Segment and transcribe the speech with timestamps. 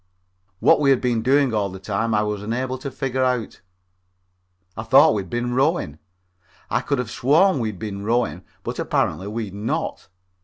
[0.59, 3.61] What we had been doing all the time I was unable to figure out.
[4.75, 5.99] I thought we had been rowing.
[6.71, 10.07] I could have sworn we had been rowing, but apparently we had not.